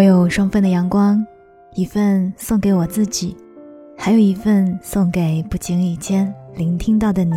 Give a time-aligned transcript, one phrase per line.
[0.00, 1.22] 我有双份的阳光，
[1.74, 3.36] 一份送给我自己，
[3.98, 7.34] 还有一份送给不经意间聆听到的你。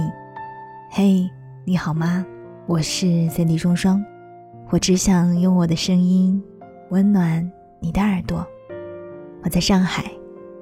[0.89, 1.29] 嘿，
[1.65, 2.25] 你好吗？
[2.65, 4.01] 我是 Cindy 双双，
[4.69, 6.41] 我只想用我的声音
[6.89, 7.51] 温暖
[7.81, 8.47] 你的耳朵。
[9.43, 10.09] 我在上海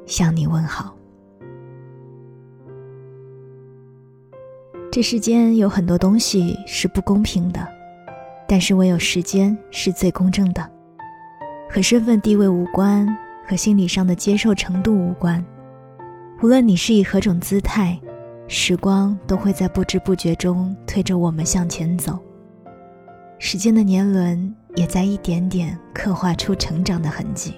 [0.07, 0.95] 向你问好。
[4.91, 7.67] 这世间有很多东西是不公平的，
[8.47, 10.67] 但是唯有时间是最公正的。
[11.73, 13.07] 和身份地位无关，
[13.47, 15.43] 和心理上的接受程度无关。
[16.43, 17.97] 无论你是以何种姿态，
[18.45, 22.19] 时光都会在不知不觉中推着我们向前走。
[23.39, 27.53] 时间的年轮也在一点点刻画出成长的痕迹。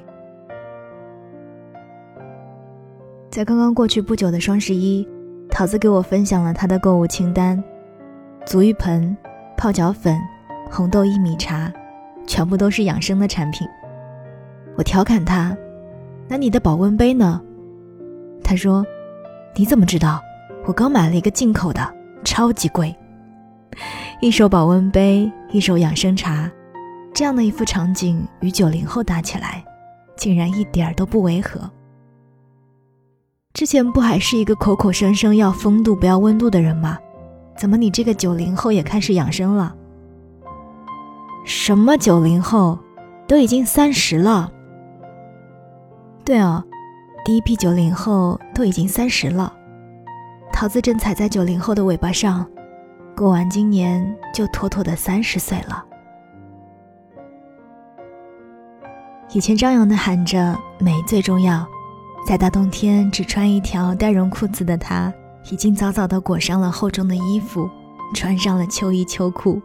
[3.32, 5.07] 在刚刚过去不久的双十一，
[5.49, 7.62] 桃子给我分享了她的购物清单：
[8.45, 9.18] 足浴盆、
[9.57, 10.16] 泡脚粉、
[10.70, 11.73] 红豆薏米茶，
[12.27, 13.68] 全部都是养生的产品。
[14.76, 15.55] 我调侃他
[16.27, 17.41] ：“那你的保温杯呢？”
[18.43, 18.85] 他说
[19.55, 20.21] ：“你怎么知道？
[20.65, 21.93] 我刚买了一个进口的，
[22.24, 22.96] 超级贵。
[24.21, 26.49] 一手保温杯，一手养生茶，
[27.13, 29.63] 这样的一幅场景与九零后搭起来，
[30.15, 31.70] 竟然一点都不违和。
[33.54, 36.98] 之前不还是一个口口声声要风度不要温度的人吗？
[37.55, 39.76] 怎么你这个九零后也开始养生了？
[41.46, 42.80] 什么九零后，
[43.27, 44.52] 都已经三十了。”
[46.26, 46.63] 对哦，
[47.26, 49.52] 第一批九零后都已经三十了，
[50.54, 52.46] 桃子正踩在九零后的尾巴上，
[53.13, 55.84] 过完今年就妥妥的三十岁了。
[59.34, 61.68] 以前张扬的喊着美最重要，
[62.26, 65.13] 在大冬天只穿一条带绒裤子的他，
[65.52, 67.69] 已经早早的裹上了厚重的衣服，
[68.13, 69.62] 穿上了秋衣秋裤，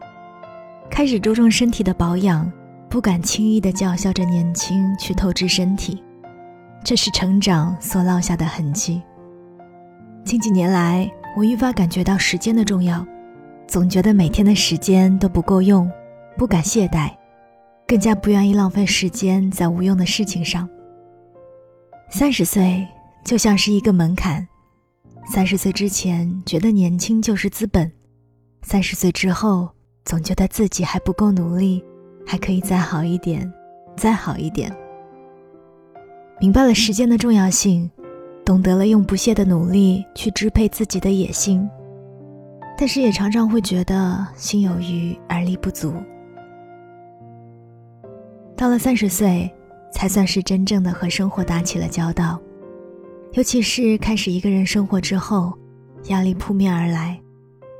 [0.90, 2.50] 开始注重身体的保养，
[2.88, 6.02] 不敢轻易的叫嚣着年轻去透支身体。
[6.84, 9.02] 这是成长所落下的痕迹。
[10.24, 13.06] 近几年来，我愈发感觉到时间的重要，
[13.66, 15.90] 总觉得每天的时间都不够用，
[16.36, 17.10] 不敢懈怠，
[17.86, 20.68] 更加不愿意浪费时间在无用的事情上。
[22.10, 22.86] 三十岁
[23.24, 24.46] 就像是一个门槛，
[25.26, 27.90] 三十岁之前觉得年轻就是资本，
[28.62, 29.68] 三十岁之后
[30.04, 31.84] 总觉得自己还不够努力，
[32.26, 33.50] 还可以再好一点，
[33.96, 34.74] 再好一点。
[36.40, 37.90] 明白了时间的重要性，
[38.44, 41.68] 懂得了用不懈的努力去支配自己的野心，
[42.76, 45.92] 但是也常常会觉得心有余而力不足。
[48.56, 49.52] 到了三十岁，
[49.92, 52.40] 才算是真正的和生活打起了交道，
[53.32, 55.52] 尤其是开始一个人生活之后，
[56.04, 57.20] 压力扑面而来，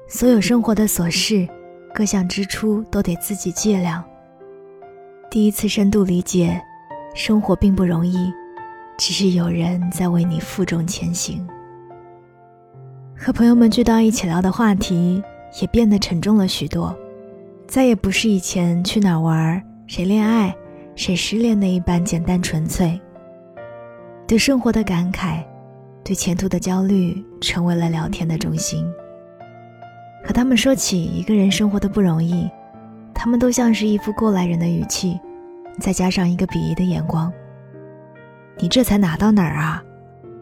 [0.09, 1.49] 所有生活的琐事，
[1.95, 4.03] 各项支出都得自己计量。
[5.31, 6.61] 第一次深度理解，
[7.15, 8.33] 生活并不容易。
[8.99, 11.47] 只是有人在为你负重前行。
[13.17, 15.23] 和朋友们聚到一起聊的话题
[15.61, 16.95] 也变得沉重了许多，
[17.67, 20.55] 再也不是以前去哪儿玩、谁恋爱、
[20.97, 23.01] 谁失恋那一般简单纯粹。
[24.27, 25.43] 对生活的感慨，
[26.05, 28.85] 对前途的焦虑，成为了聊天的中心。
[30.25, 32.51] 和他们说起一个人生活的不容易，
[33.15, 35.19] 他们都像是一副过来人的语气，
[35.81, 37.33] 再加上一个鄙夷的眼光。
[38.61, 39.83] 你这才哪到哪儿啊，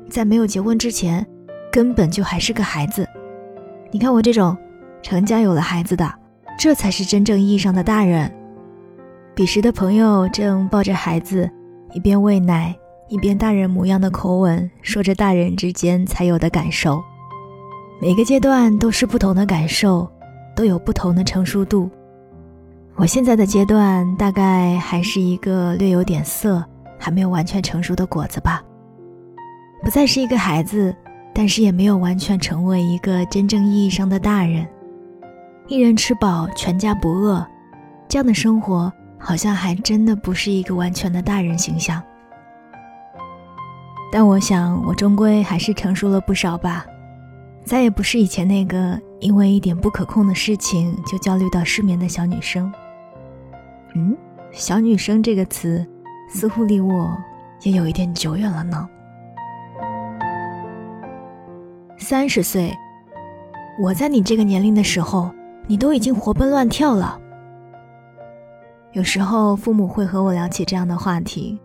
[0.08, 1.26] 在没有结婚之前，
[1.70, 3.06] 根本就还是个孩子。
[3.90, 4.56] 你看我这种
[5.02, 6.10] 成家有了孩子的，
[6.58, 8.32] 这才是真正意义上的大人。
[9.34, 11.50] 彼时的朋友正抱着孩子，
[11.92, 12.74] 一边喂奶，
[13.08, 17.02] 一边大人模样的口吻说着大人之间才有的感受。
[18.00, 20.10] 每个阶段都是不同的感受，
[20.54, 21.90] 都有不同的成熟度。
[22.94, 26.64] 我现在的阶段大概还是一个略有点涩。
[26.98, 28.62] 还没有完全成熟的果子吧，
[29.82, 30.94] 不再是一个孩子，
[31.34, 34.66] 但是也没有完全成为一个真正意义上的大人。
[35.68, 37.44] 一人吃饱，全家不饿，
[38.08, 42.02] 这样的生活好像还真的不是一个完全的大人形象。
[44.12, 46.86] 但我想，我终归还是成熟了不少吧，
[47.64, 52.72] 再也不是以前那个因为一点不可控的事情就焦虑到失眠的小女生。
[53.94, 54.16] 嗯，
[54.52, 55.84] 小女生这个词。
[56.28, 57.16] 似乎离我
[57.62, 58.88] 也有一点久远了呢。
[61.98, 62.72] 三十岁，
[63.80, 65.30] 我在你这个年龄的时候，
[65.66, 67.18] 你都已经活蹦乱跳了。
[68.92, 71.60] 有时候父母会和我聊起这样的话题：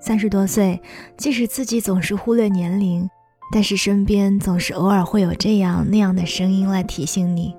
[0.00, 0.80] 三十多岁，
[1.16, 3.08] 即使自己总是忽略年龄，
[3.52, 7.54] 但是身边总是偶尔会有这样那样的声音来提醒你，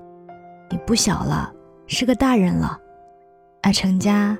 [0.70, 1.52] 你不小了，
[1.86, 2.78] 是个大人了，
[3.62, 4.36] 而成家。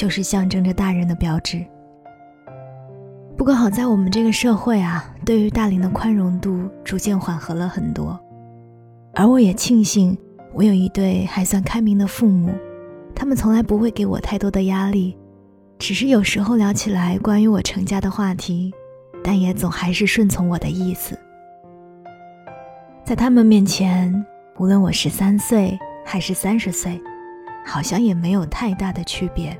[0.00, 1.62] 就是象征着大人的标志。
[3.36, 8.18] 不过好在我们这个社会啊，对于大龄的宽容度逐渐缓和了很多，
[9.12, 10.16] 而我也庆幸
[10.54, 12.50] 我有一对还算开明的父母，
[13.14, 15.18] 他们从来不会给我太多的压力，
[15.78, 18.72] 只是有时候聊起来关于我成家的话题，
[19.22, 21.14] 但也总还是顺从我的意思。
[23.04, 24.24] 在他们面前，
[24.56, 26.98] 无论我十三岁还是三十岁，
[27.66, 29.54] 好像也没有太大的区别，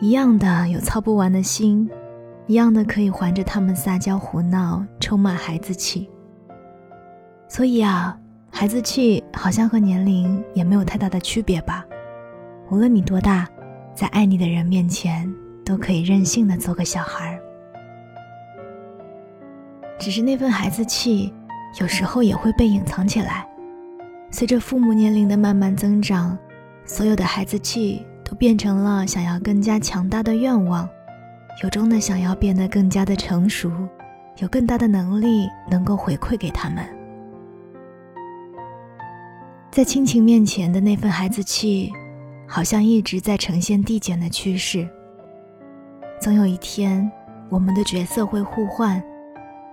[0.00, 1.88] 一样的有操不完的心。
[2.46, 6.10] 一样的可以环着他们撒娇胡闹，充满孩子气。
[7.48, 8.18] 所以啊，
[8.50, 11.86] 孩子气好像和年龄也没有太大的区别吧。
[12.70, 13.48] 无论你多大，
[13.94, 15.32] 在爱你的人面前，
[15.64, 17.40] 都可以任性的做个小孩儿。
[19.98, 21.32] 只是那份孩子气，
[21.80, 23.48] 有时候也会被隐藏起来。
[24.30, 26.36] 随着父母年龄的慢慢增长，
[26.84, 30.88] 所有的孩子气都变成了想要更加强大的愿望。
[31.62, 33.70] 由衷的想要变得更加的成熟，
[34.38, 36.84] 有更大的能力能够回馈给他们。
[39.70, 41.92] 在亲情面前的那份孩子气，
[42.46, 44.88] 好像一直在呈现递减的趋势。
[46.20, 47.10] 总有一天，
[47.48, 49.02] 我们的角色会互换，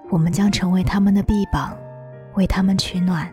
[0.09, 1.75] 我们将成为他们的臂膀，
[2.36, 3.27] 为他们取暖。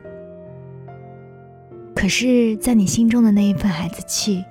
[1.94, 4.44] 可是，在你心中的那一份孩子气，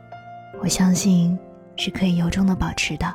[0.62, 1.38] 我相信
[1.76, 3.14] 是可以由衷的保持的。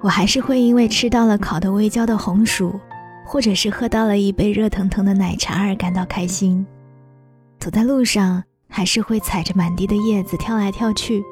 [0.00, 2.78] 我还是会因为吃到了烤得微焦的红薯，
[3.24, 6.64] 或者是喝到了一杯热腾腾的奶茶而感到开心。
[7.58, 11.22] 走在路上，还是会踩着满地的叶子跳来跳去，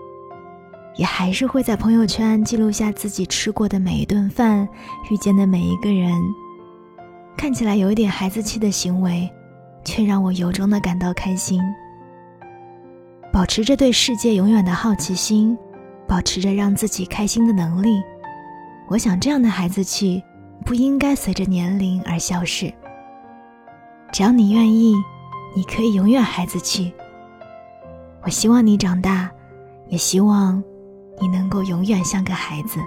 [0.96, 4.66] 也还是会在朋友圈记录下自己吃过的每一顿饭，
[5.10, 6.12] 遇见的每一个人。
[7.36, 9.30] 看起来有一点孩子气的行为，
[9.84, 11.60] 却让我由衷的感到开心。
[13.34, 15.58] 保持着对世界永远的好奇心，
[16.06, 18.00] 保持着让自己开心的能力。
[18.86, 20.22] 我想，这样的孩子气
[20.64, 22.72] 不应该随着年龄而消失。
[24.12, 24.94] 只要你愿意，
[25.52, 26.94] 你可以永远孩子气。
[28.22, 29.28] 我希望你长大，
[29.88, 30.62] 也希望
[31.20, 32.78] 你能够永远像个孩子。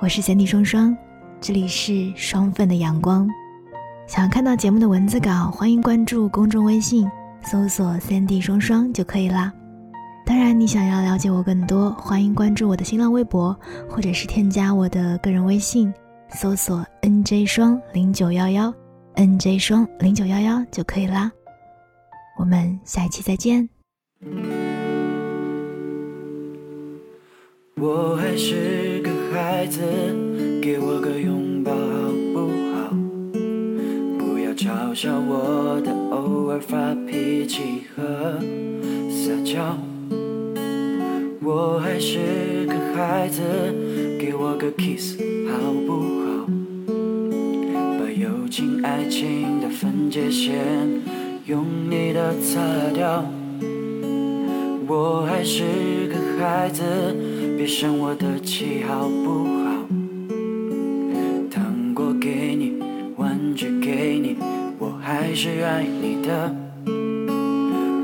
[0.00, 0.96] 我是贤弟双双，
[1.40, 3.30] 这里是双份的阳光。
[4.08, 7.08] 想要看到节目的文字稿，欢迎关注公众微信，
[7.44, 9.52] 搜索三 D 双双就可以啦。
[10.24, 13.58] 当然，你想要了解我更多，欢迎关注我的新浪微博，
[13.88, 15.92] 或者是添加我的个人微信，
[16.30, 18.72] 搜索 “nj 双零九幺幺
[19.16, 21.30] ”，“nj 双零九幺幺”就可以啦。
[22.38, 23.68] 我们下一期再见。
[27.76, 29.80] 我还是个孩子，
[30.62, 31.51] 给我个拥抱
[36.52, 38.38] 尔发脾气和
[39.08, 39.74] 撒娇。
[41.40, 43.40] 我还是个孩子，
[44.20, 45.16] 给我个 kiss
[45.48, 46.46] 好不好？
[47.98, 50.52] 把友情爱情的分界线
[51.46, 52.60] 用你的擦
[52.92, 53.24] 掉。
[54.86, 55.64] 我还是
[56.08, 56.82] 个孩子，
[57.56, 59.61] 别生我的气好不好？
[65.32, 66.54] 还是爱你的。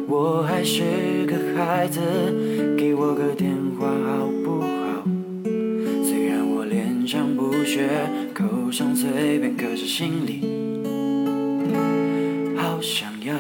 [0.09, 2.01] 我还是个孩子，
[2.75, 5.05] 给我个电话好不好？
[6.02, 7.87] 虽然我脸上不屑，
[8.33, 10.41] 口上随便，可是心里
[12.57, 13.35] 好想要。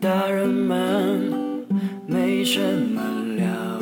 [0.00, 1.20] 大人们
[2.06, 2.60] 没什
[2.94, 3.02] 么
[3.38, 3.80] 了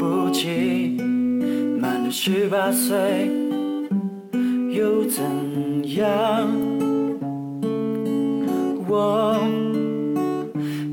[0.00, 0.96] 不起，
[1.78, 2.96] 满了十八岁
[4.78, 5.24] 又怎
[5.96, 6.48] 样？
[8.86, 9.36] 我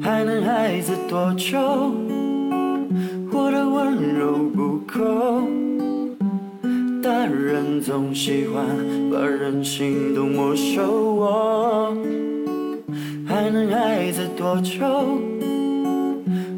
[0.01, 1.60] 还能孩子多久？
[3.32, 5.44] 我的温柔不够，
[7.04, 8.65] 大人总喜欢
[9.12, 11.13] 把任性都没收。
[11.13, 11.96] 我
[13.27, 14.84] 还能孩子多久？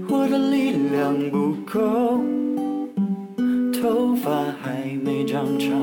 [0.07, 2.21] 我的力量不够，
[3.73, 5.75] 头发还没长长，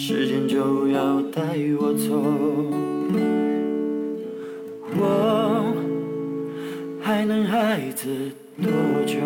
[0.00, 1.42] 时间就要带
[1.80, 2.22] 我走。
[4.94, 5.74] 我
[7.02, 8.06] 还能孩子
[8.62, 8.70] 多
[9.04, 9.18] 久？